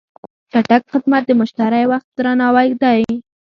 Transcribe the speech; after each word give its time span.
چټک 0.51 0.83
خدمت 0.91 1.23
د 1.27 1.31
مشتری 1.39 1.83
وخت 1.91 2.07
درناوی 2.17 2.69
دی. 2.81 2.99